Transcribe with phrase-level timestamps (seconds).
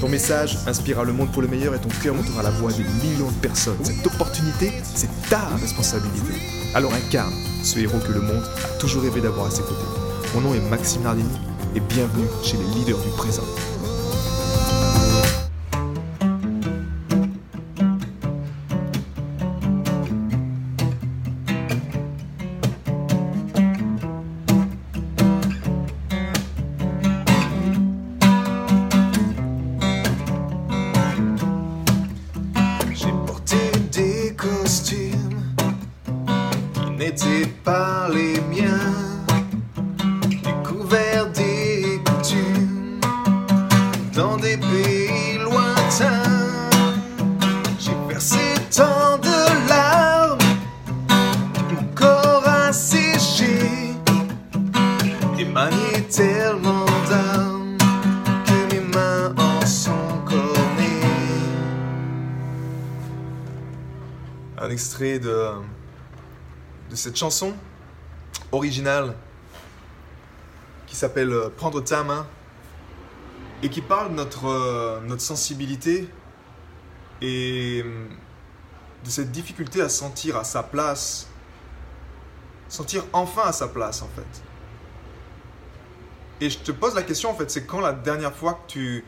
[0.00, 2.84] Ton message inspirera le monde pour le meilleur et ton cœur montera la voix des
[3.02, 3.78] millions de personnes.
[3.82, 6.34] Cette opportunité, c'est ta responsabilité.
[6.74, 9.86] Alors incarne ce héros que le monde a toujours rêvé d'avoir à ses côtés.
[10.34, 11.38] Mon nom est Maxime Nardini
[11.74, 13.44] et bienvenue chez les leaders du présent.
[37.66, 38.94] Pas les miens.
[40.28, 43.00] Découvert des coutumes
[44.14, 46.70] dans des pays lointains.
[47.80, 50.38] J'ai versé tant de larmes,
[51.72, 53.54] mon corps a séché.
[55.36, 57.76] Émané tellement d'âmes
[58.46, 61.10] que mes mains en sont cornées.
[64.58, 65.36] un extrait de,
[66.96, 67.54] cette chanson
[68.52, 69.14] originale
[70.86, 72.26] qui s'appelle euh, Prendre ta main
[73.62, 76.08] et qui parle de notre, euh, notre sensibilité
[77.20, 78.06] et euh,
[79.04, 81.28] de cette difficulté à sentir à sa place,
[82.68, 84.42] sentir enfin à sa place en fait.
[86.40, 89.04] Et je te pose la question en fait, c'est quand la dernière fois que tu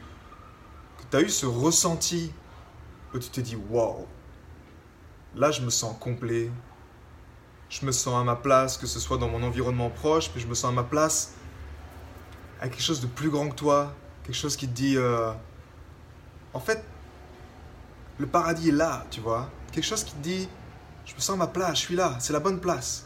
[1.13, 2.33] as eu ce ressenti
[3.15, 4.07] où tu t'es dit waouh,
[5.35, 6.51] là je me sens complet,
[7.69, 10.47] je me sens à ma place, que ce soit dans mon environnement proche, puis je
[10.47, 11.35] me sens à ma place
[12.61, 15.31] à quelque chose de plus grand que toi, quelque chose qui te dit, euh,
[16.53, 16.83] en fait,
[18.19, 20.49] le paradis est là, tu vois, quelque chose qui te dit,
[21.05, 23.05] je me sens à ma place, je suis là, c'est la bonne place.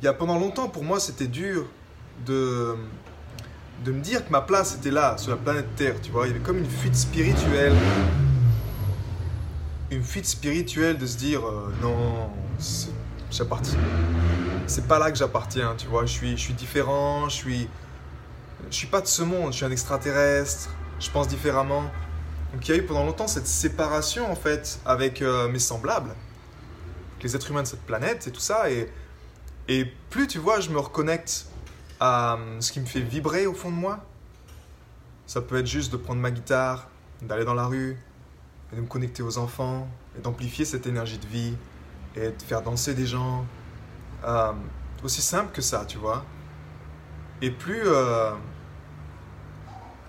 [0.00, 1.66] Il y a pendant longtemps pour moi c'était dur
[2.24, 2.76] de
[3.84, 6.32] de me dire que ma place était là, sur la planète Terre, tu vois, il
[6.32, 7.74] y avait comme une fuite spirituelle
[9.90, 12.30] une fuite spirituelle de se dire euh, non,
[13.30, 13.78] j'appartiens.
[14.66, 16.04] C'est pas là que j'appartiens, tu vois.
[16.04, 17.68] Je suis, je suis différent, je suis,
[18.70, 21.84] je suis pas de ce monde, je suis un extraterrestre, je pense différemment.
[22.52, 26.14] Donc il y a eu pendant longtemps cette séparation en fait avec euh, mes semblables,
[27.22, 28.70] les êtres humains de cette planète et tout ça.
[28.70, 28.90] Et,
[29.68, 31.46] et plus tu vois, je me reconnecte
[32.00, 34.04] à euh, ce qui me fait vibrer au fond de moi.
[35.26, 36.88] Ça peut être juste de prendre ma guitare,
[37.20, 37.98] d'aller dans la rue,
[38.72, 41.54] et de me connecter aux enfants et d'amplifier cette énergie de vie
[42.16, 43.46] et de faire danser des gens.
[44.24, 44.52] Euh,
[45.04, 46.24] aussi simple que ça, tu vois.
[47.40, 48.32] Et plus, euh,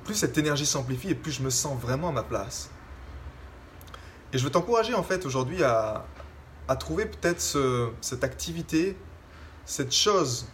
[0.04, 2.70] plus cette énergie s'amplifie et plus je me sens vraiment à ma place.
[4.34, 6.06] Et je veux t'encourager en fait aujourd'hui à,
[6.80, 8.96] trouver peut-être ce- cette activité,
[9.66, 10.46] cette chose.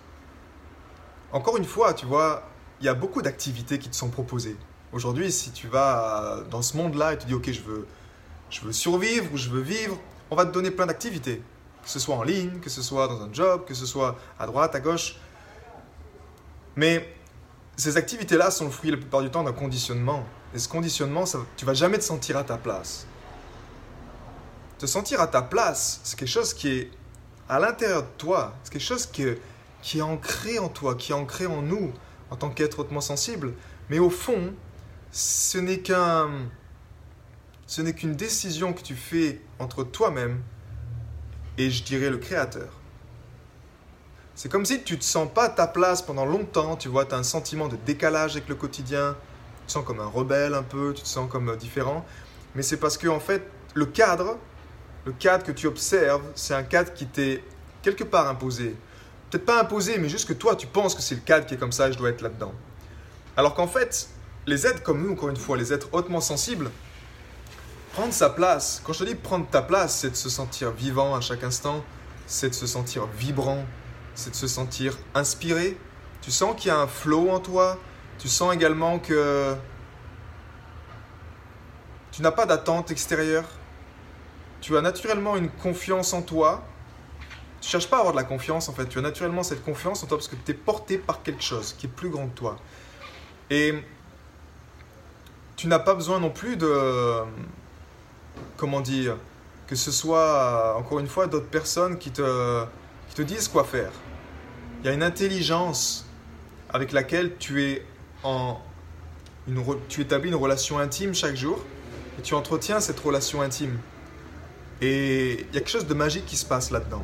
[1.34, 2.44] Encore une fois, tu vois,
[2.80, 4.56] il y a beaucoup d'activités qui te sont proposées.
[4.94, 7.88] Aujourd'hui, si tu vas dans ce monde-là et tu dis ok, je veux,
[8.50, 9.98] je veux survivre ou je veux vivre,
[10.32, 11.42] on va te donner plein d'activités.
[11.84, 14.46] Que ce soit en ligne, que ce soit dans un job, que ce soit à
[14.48, 15.18] droite, à gauche.
[16.76, 17.14] Mais
[17.78, 20.26] ces activités-là sont le fruit la plupart du temps d'un conditionnement.
[20.54, 23.06] Et ce conditionnement, ça, tu vas jamais te sentir à ta place.
[24.78, 26.92] Te sentir à ta place, c'est quelque chose qui est
[27.48, 28.54] à l'intérieur de toi.
[28.64, 29.42] C'est quelque chose qui est,
[29.82, 31.94] qui est ancré en toi, qui est ancré en nous,
[32.32, 33.54] en tant qu'être hautement sensible.
[33.90, 34.54] Mais au fond,
[35.16, 36.30] ce n'est qu'un,
[37.68, 40.42] ce n'est qu'une décision que tu fais entre toi-même
[41.58, 42.68] et je dirais le créateur.
[44.36, 47.06] C'est comme si tu ne te sens pas à ta place pendant longtemps, tu vois,
[47.06, 49.16] tu as un sentiment de décalage avec le quotidien,
[49.62, 52.06] tu te sens comme un rebelle un peu, tu te sens comme euh, différent,
[52.54, 54.38] mais c'est parce que en fait, le cadre,
[55.06, 57.42] le cadre que tu observes, c'est un cadre qui t'est
[57.84, 58.76] quelque part imposé.
[59.30, 61.58] Peut-être pas imposé, mais juste que toi, tu penses que c'est le cadre qui est
[61.58, 62.54] comme ça et je dois être là-dedans.
[63.38, 64.10] Alors qu'en fait,
[64.48, 66.70] les êtres comme nous, encore une fois, les êtres hautement sensibles,
[67.94, 71.16] prendre sa place, quand je te dis prendre ta place, c'est de se sentir vivant
[71.16, 71.84] à chaque instant,
[72.28, 73.66] c'est de se sentir vibrant,
[74.16, 75.78] c'est de se sentir inspiré.
[76.22, 77.80] Tu sens qu'il y a un flow en toi,
[78.18, 79.56] tu sens également que
[82.12, 83.46] tu n'as pas d'attente extérieure,
[84.62, 86.64] tu as naturellement une confiance en toi.
[87.62, 90.04] Tu cherches pas à avoir de la confiance en fait, tu as naturellement cette confiance
[90.04, 92.36] en toi parce que tu es porté par quelque chose qui est plus grand que
[92.36, 92.58] toi.
[93.50, 93.74] Et
[95.66, 97.24] tu n'as pas besoin non plus de...
[98.56, 99.18] Comment dire
[99.66, 102.64] Que ce soit, encore une fois, d'autres personnes qui te,
[103.10, 103.90] qui te disent quoi faire.
[104.80, 106.06] Il y a une intelligence
[106.70, 107.84] avec laquelle tu es
[108.22, 108.60] en...
[109.48, 111.60] Une, tu établis une relation intime chaque jour
[112.20, 113.80] et tu entretiens cette relation intime.
[114.82, 117.02] Et il y a quelque chose de magique qui se passe là-dedans.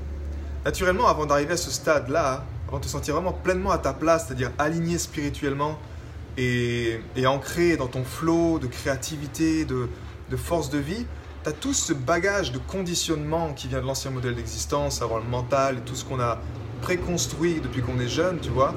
[0.66, 4.28] Naturellement, avant d'arriver à ce stade-là, avant de te sentir vraiment pleinement à ta place,
[4.28, 5.80] c'est-à-dire aligné spirituellement
[6.38, 9.88] et, ancré dans ton flot de créativité, de,
[10.36, 11.06] force de vie,
[11.44, 15.28] tu as tout ce bagage de conditionnement qui vient de l'ancien modèle d'existence, avoir le
[15.28, 16.40] mental et tout ce qu'on a
[16.82, 18.76] préconstruit depuis qu'on est jeune, tu vois.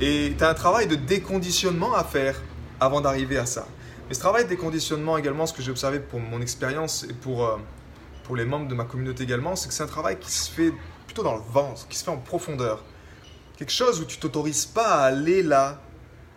[0.00, 2.40] Et tu as un travail de déconditionnement à faire
[2.80, 3.66] avant d'arriver à ça.
[4.08, 7.46] Mais ce travail de déconditionnement également, ce que j'ai observé pour mon expérience et pour,
[7.46, 7.56] euh,
[8.24, 10.72] pour les membres de ma communauté également, c'est que c'est un travail qui se fait
[11.06, 12.82] plutôt dans le ventre, qui se fait en profondeur.
[13.56, 15.80] Quelque chose où tu t'autorises pas à aller là,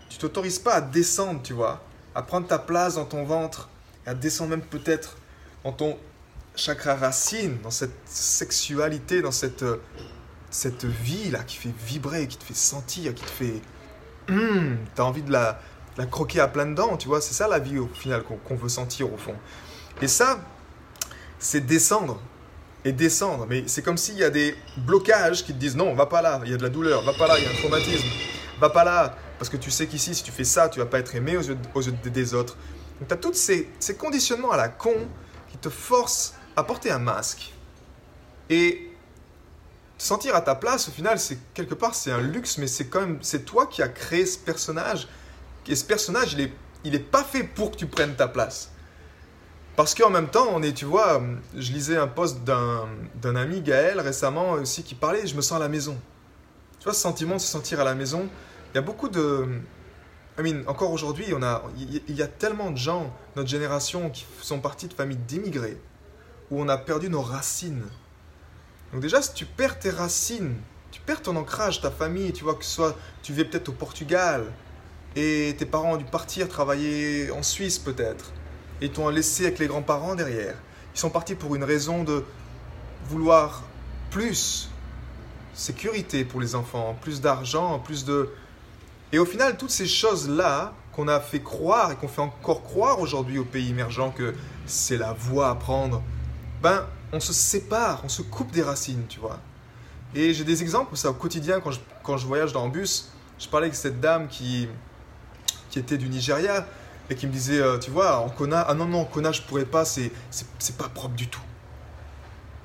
[0.10, 1.82] tu t'autorises pas à descendre, tu vois,
[2.16, 3.70] à prendre ta place dans ton ventre,
[4.06, 5.18] et à descendre même peut-être
[5.64, 5.98] dans ton
[6.56, 9.66] chakra racine, dans cette sexualité, dans cette,
[10.50, 13.62] cette vie là qui fait vibrer, qui te fait sentir, qui te fait...
[14.30, 15.60] Hum, tu as envie de la,
[15.98, 18.70] la croquer à plein dents, tu vois, c'est ça la vie au final qu'on veut
[18.70, 19.36] sentir au fond.
[20.02, 20.40] Et ça,
[21.40, 22.20] c'est descendre
[22.86, 23.46] et descendre.
[23.50, 26.42] Mais c'est comme s'il y a des blocages qui te disent non, va pas là,
[26.46, 28.08] il y a de la douleur, va pas là, il y a un traumatisme,
[28.60, 31.00] va pas là, parce que tu sais qu'ici, si tu fais ça, tu vas pas
[31.00, 31.58] être aimé aux yeux,
[32.04, 32.58] des autres.
[33.00, 34.96] Donc tu as tous ces, conditionnements à la con
[35.50, 37.54] qui te forcent à porter un masque.
[38.50, 38.92] Et
[39.98, 42.86] te sentir à ta place, au final, c'est quelque part, c'est un luxe, mais c'est
[42.86, 45.08] quand même, c'est toi qui as créé ce personnage.
[45.68, 48.72] Et ce personnage, il est, il est pas fait pour que tu prennes ta place.
[49.76, 51.22] Parce qu'en même temps, on est, tu vois,
[51.56, 55.60] je lisais un post d'un ami, Gaël, récemment aussi, qui parlait Je me sens à
[55.60, 55.96] la maison.
[56.80, 58.28] Tu vois, ce sentiment de se sentir à la maison.
[58.78, 59.48] Y a beaucoup de.
[60.38, 61.26] I mean, encore aujourd'hui,
[62.08, 65.82] il y a tellement de gens, notre génération, qui sont partis de familles d'immigrés,
[66.52, 67.88] où on a perdu nos racines.
[68.94, 70.54] Donc, déjà, si tu perds tes racines,
[70.92, 73.72] tu perds ton ancrage, ta famille, tu vois, que ce soit, tu vis peut-être au
[73.72, 74.46] Portugal,
[75.16, 78.32] et tes parents ont dû partir travailler en Suisse peut-être
[78.82, 80.54] et t'ont laissé avec les grands-parents derrière.
[80.94, 82.24] Ils sont partis pour une raison de
[83.06, 83.64] vouloir
[84.12, 84.70] plus
[85.56, 88.30] sécurité pour les enfants, plus d'argent, plus de...
[89.12, 93.00] Et au final, toutes ces choses-là qu'on a fait croire et qu'on fait encore croire
[93.00, 94.34] aujourd'hui aux pays émergents que
[94.66, 96.02] c'est la voie à prendre,
[96.62, 99.40] ben, on se sépare, on se coupe des racines, tu vois.
[100.16, 103.10] Et j'ai des exemples ça au quotidien quand je, quand je voyage dans le bus.
[103.40, 104.68] Je parlais avec cette dame qui,
[105.70, 106.66] qui était du Nigeria
[107.10, 109.42] et qui me disait, euh, tu vois, en Kona, ah non, non, en Kona, je
[109.42, 111.42] pourrais pas, c'est, c'est, pas propre du tout.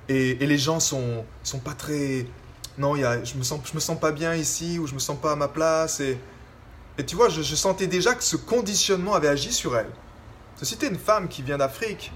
[0.08, 2.26] Et, et, les gens sont, sont pas très.
[2.78, 4.98] Non, y a, je, me sens, je me sens pas bien ici, ou je me
[4.98, 6.00] sens pas à ma place.
[6.00, 6.18] Et,
[6.98, 9.90] et tu vois, je, sentais déjà que ce conditionnement avait agi sur elle.
[10.60, 12.12] Si tu une femme qui vient d'Afrique,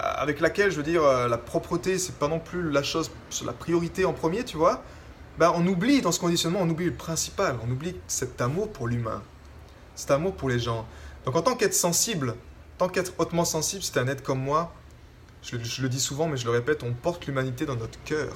[0.00, 3.10] euh, avec laquelle, je veux dire, euh, la propreté, c'est pas non plus la chose,
[3.44, 4.82] la priorité en premier, tu vois,
[5.38, 8.88] ben, on oublie dans ce conditionnement, on oublie le principal, on oublie cet amour pour
[8.88, 9.22] l'humain,
[9.94, 10.86] cet amour pour les gens.
[11.24, 12.34] Donc en tant qu'être sensible,
[12.76, 14.74] tant qu'être hautement sensible, c'est un être comme moi,
[15.42, 18.34] je, le dis souvent mais je le répète, on porte l'humanité dans notre cœur.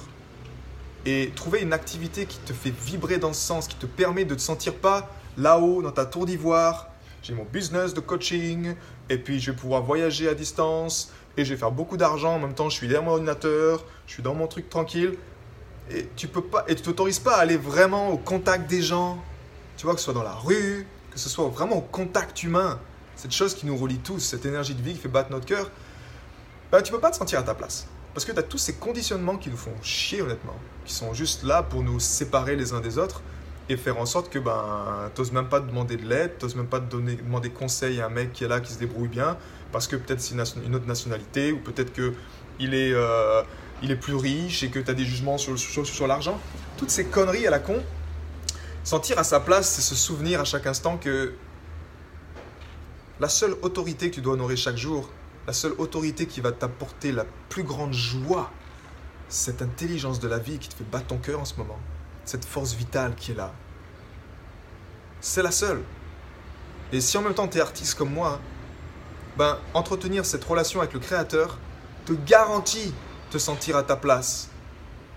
[1.05, 4.35] Et trouver une activité qui te fait vibrer dans ce sens, qui te permet de
[4.35, 6.87] te sentir pas là-haut dans ta tour d'ivoire,
[7.23, 8.75] j'ai mon business de coaching,
[9.09, 12.39] et puis je vais pouvoir voyager à distance, et je vais faire beaucoup d'argent, en
[12.39, 15.15] même temps je suis derrière mon ordinateur, je suis dans mon truc tranquille,
[15.91, 19.17] et tu peux pas, et tu t'autorises pas à aller vraiment au contact des gens,
[19.77, 22.79] tu vois, que ce soit dans la rue, que ce soit vraiment au contact humain,
[23.15, 25.69] cette chose qui nous relie tous, cette énergie de vie qui fait battre notre cœur,
[26.71, 27.87] ben, tu peux pas te sentir à ta place.
[28.13, 31.43] Parce que tu as tous ces conditionnements qui nous font chier honnêtement, qui sont juste
[31.43, 33.21] là pour nous séparer les uns des autres
[33.69, 36.55] et faire en sorte que ben, tu n'oses même pas demander de l'aide, tu n'oses
[36.55, 39.37] même pas donner, demander conseil à un mec qui est là, qui se débrouille bien,
[39.71, 43.41] parce que peut-être c'est une, autre nationalité, ou peut-être qu'il est, euh,
[43.81, 46.39] il est plus riche et que tu as des jugements sur, sur, sur l'argent.
[46.77, 47.83] Toutes ces conneries à la con,
[48.87, 51.33] Sentir à sa place, c'est se souvenir à chaque instant que
[53.19, 55.09] la seule autorité que tu dois honorer chaque jour,
[55.45, 58.49] la seule autorité qui va t'apporter la plus grande joie,
[59.27, 61.77] cette intelligence de la vie qui te fait battre ton cœur en ce moment,
[62.27, 63.53] cette force vitale qui est là.
[65.21, 65.83] C'est la seule.
[66.91, 68.39] Et si en même temps tu es artiste comme moi,
[69.37, 71.57] ben, entretenir cette relation avec le Créateur
[72.05, 72.93] te garantit
[73.29, 74.49] te sentir à ta place.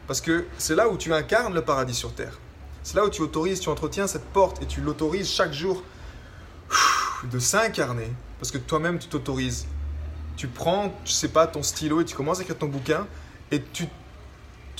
[0.07, 2.38] Parce que c'est là où tu incarnes le paradis sur terre.
[2.83, 5.83] C'est là où tu autorises, tu entretiens cette porte et tu l'autorises chaque jour
[7.25, 8.12] de s'incarner.
[8.38, 9.67] Parce que toi-même, tu t'autorises.
[10.37, 13.07] Tu prends, je sais pas, ton stylo et tu commences à écrire ton bouquin
[13.50, 13.87] et tu,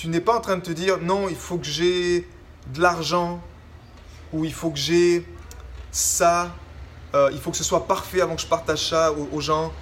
[0.01, 2.27] tu n'es pas en train de te dire non, il faut que j'ai
[2.73, 3.43] de l'argent
[4.33, 5.27] ou il faut que j'ai
[5.93, 6.55] ça
[7.15, 9.73] euh, il faut que ce soit parfait avant que je partage ça aux, gens.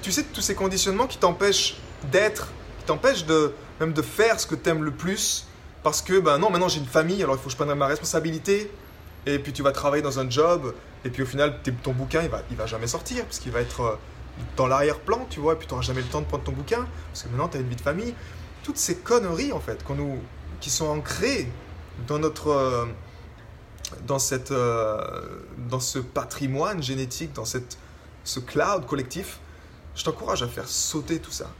[0.00, 1.76] Tu sais, tous ces conditionnements qui t'empêchent
[2.10, 5.46] d'être, qui t'empêchent de, même de faire ce que tu aimes le plus,
[5.82, 7.86] parce que, ben non, maintenant j'ai une famille, alors il faut que je prenne ma
[7.86, 8.70] responsabilité,
[9.26, 10.72] et puis tu vas travailler dans un job,
[11.04, 13.60] et puis au final, ton bouquin, il va, il va jamais sortir, parce qu'il va
[13.60, 13.96] être euh,
[14.56, 16.86] dans l'arrière-plan, tu vois, et puis tu n'auras jamais le temps de prendre ton bouquin,
[17.08, 18.14] parce que maintenant tu as une vie de famille.
[18.62, 20.18] Toutes ces conneries, en fait, qu'on nous,
[20.60, 21.50] qui sont ancrées
[22.06, 22.48] dans notre...
[22.48, 22.86] Euh,
[24.06, 27.78] dans, cette, euh, dans ce patrimoine génétique, dans cette,
[28.24, 29.38] ce cloud collectif,
[29.94, 31.50] je t'encourage à faire sauter tout ça.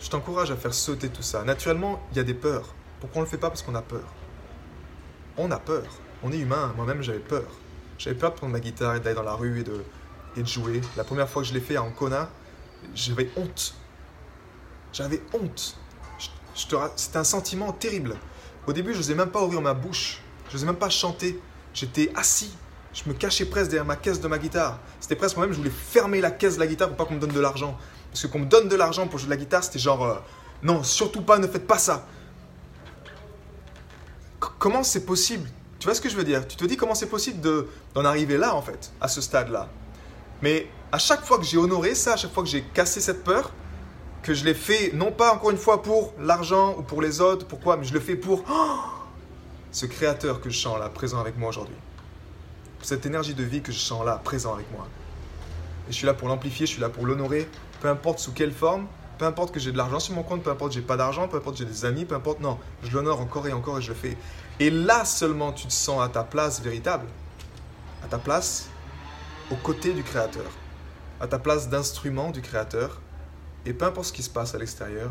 [0.00, 1.42] Je t'encourage à faire sauter tout ça.
[1.44, 2.74] Naturellement, il y a des peurs.
[3.00, 3.48] Pourquoi on le fait pas?
[3.48, 4.04] Parce qu'on a peur.
[5.36, 5.84] On a peur.
[6.22, 6.72] On est humain.
[6.76, 7.46] Moi-même, j'avais peur.
[7.98, 9.84] J'avais peur de prendre ma guitare et d'aller dans la rue et de,
[10.36, 10.80] et de jouer.
[10.96, 12.28] La première fois que je l'ai fait à Ancona,
[12.94, 13.74] j'avais honte.
[14.92, 15.76] J'avais honte.
[16.54, 18.16] C'était un sentiment terrible.
[18.66, 21.40] Au début, je n'osais même pas ouvrir ma bouche je n'osais même pas chanter.
[21.72, 22.54] J'étais assis.
[22.92, 24.78] Je me cachais presque derrière ma caisse de ma guitare.
[25.00, 27.20] C'était presque moi-même, je voulais fermer la caisse de la guitare pour pas qu'on me
[27.20, 27.76] donne de l'argent.
[28.10, 30.14] Parce que qu'on me donne de l'argent pour jouer de la guitare, c'était genre euh,
[30.62, 32.06] non, surtout pas, ne faites pas ça.
[34.38, 35.50] comment c'est possible?
[35.80, 36.46] Tu vois ce que je veux dire?
[36.46, 37.40] Tu te dis comment c'est possible
[37.94, 39.68] d'en arriver là en fait, à ce stade-là?
[40.40, 43.24] Mais à chaque fois que j'ai honoré ça, à chaque fois que j'ai cassé cette
[43.24, 43.50] peur,
[44.24, 47.46] que je l'ai fait non pas encore une fois pour l'argent ou pour les autres,
[47.46, 48.80] pourquoi, mais je le fais pour oh
[49.70, 51.76] ce créateur que je sens là, présent avec moi aujourd'hui.
[52.80, 54.88] Cette énergie de vie que je sens là, présent avec moi.
[55.88, 57.46] Et je suis là pour l'amplifier, je suis là pour l'honorer,
[57.82, 58.86] peu importe sous quelle forme,
[59.18, 61.28] peu importe que j'ai de l'argent sur mon compte, peu importe que j'ai pas d'argent,
[61.28, 63.82] peu importe que j'ai des amis, peu importe, non, je l'honore encore et encore et
[63.82, 64.16] je le fais.
[64.58, 67.06] Et là seulement tu te sens à ta place véritable,
[68.02, 68.70] à ta place
[69.50, 70.50] aux côtés du Créateur,
[71.20, 73.02] à ta place d'instrument du Créateur,
[73.66, 75.10] et peu importe ce qui se passe à l'extérieur,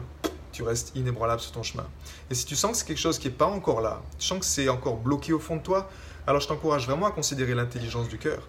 [0.52, 1.86] tu restes inébranlable sur ton chemin.
[2.30, 4.40] Et si tu sens que c'est quelque chose qui n'est pas encore là, tu sens
[4.40, 5.90] que c'est encore bloqué au fond de toi,
[6.28, 8.48] alors je t'encourage vraiment à considérer l'intelligence du cœur.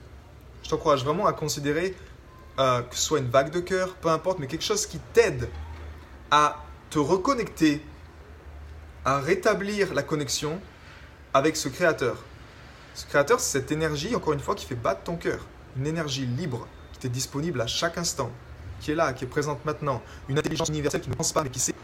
[0.62, 1.96] Je t'encourage vraiment à considérer
[2.58, 5.48] euh, que ce soit une vague de cœur, peu importe, mais quelque chose qui t'aide
[6.30, 7.82] à te reconnecter,
[9.04, 10.60] à rétablir la connexion
[11.32, 12.16] avec ce créateur.
[12.94, 15.40] Ce créateur, c'est cette énergie, encore une fois, qui fait battre ton cœur.
[15.76, 18.30] Une énergie libre, qui t'est disponible à chaque instant,
[18.80, 20.02] qui est là, qui est présente maintenant.
[20.28, 21.74] Une intelligence universelle qui ne pense pas, mais qui sait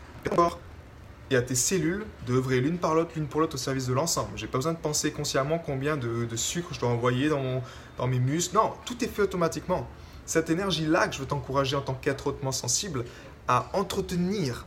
[1.30, 4.30] et à tes cellules d'œuvrer l'une par l'autre, l'une pour l'autre au service de l'ensemble.
[4.35, 7.62] J'ai pas besoin de penser consciemment combien de, sucre je dois envoyer dans,
[7.99, 8.56] dans mes muscles.
[8.56, 9.88] Non, tout est fait automatiquement.
[10.26, 13.04] Cette énergie-là que je veux t'encourager en tant qu'être hautement sensible
[13.47, 14.66] à entretenir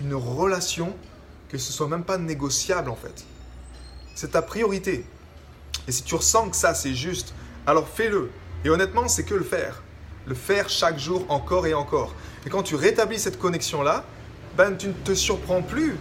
[0.00, 0.94] une relation
[1.48, 3.24] que ce soit même pas négociable en fait.
[4.14, 5.04] C'est ta priorité.
[5.88, 7.34] Et si tu ressens que ça c'est juste,
[7.66, 8.30] alors fais-le.
[8.64, 9.82] Et honnêtement, c'est que le faire.
[10.26, 12.14] Le faire chaque jour encore et encore.
[12.44, 14.04] Et quand tu rétablis cette connexion-là,
[14.56, 15.96] ben, tu ne te surprends plus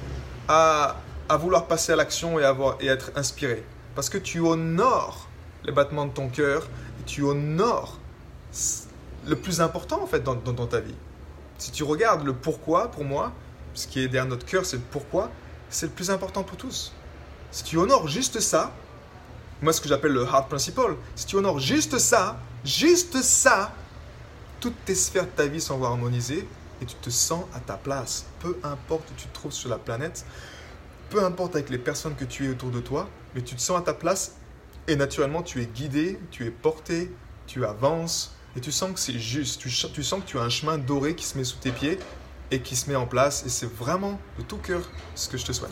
[0.47, 0.97] à,
[1.39, 3.63] vouloir passer à l'action et, et être inspiré.
[3.95, 5.27] Parce que tu honores
[5.65, 6.67] les battements de ton cœur,
[7.01, 7.99] et tu honores
[9.25, 10.95] le plus important en fait dans, dans, ta vie.
[11.57, 13.31] Si tu regardes le pourquoi, pour moi,
[13.73, 15.31] ce qui est derrière notre cœur, c'est le pourquoi,
[15.69, 16.93] c'est le plus important pour tous.
[17.51, 18.71] Si tu honores juste ça,
[19.61, 23.73] moi ce que j'appelle le heart principle, si tu honores juste ça, juste ça,
[24.59, 26.47] toutes tes sphères de ta vie sont harmonisées
[26.81, 28.25] et tu te sens à ta place.
[28.39, 30.25] Peu importe où tu te trouves sur la planète,
[31.09, 33.79] peu importe avec les personnes que tu es autour de toi, mais tu te sens
[33.79, 34.35] à ta place
[34.87, 37.11] et naturellement tu es guidé, tu es porté,
[37.47, 39.59] tu avances et tu sens que c'est juste.
[39.59, 41.99] Tu, tu sens que tu as un chemin doré qui se met sous tes pieds
[42.51, 44.81] et qui se met en place et c'est vraiment de tout cœur
[45.15, 45.71] ce que je te souhaite.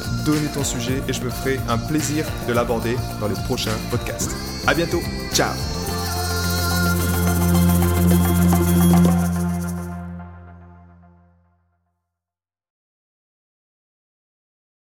[0.25, 4.31] donner ton sujet et je me ferai un plaisir de l'aborder dans les prochains podcasts.
[4.67, 5.01] À bientôt,
[5.33, 5.80] ciao